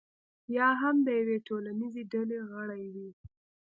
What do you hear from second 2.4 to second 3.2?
غړی وي.